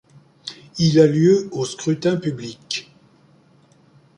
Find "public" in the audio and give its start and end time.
2.17-2.91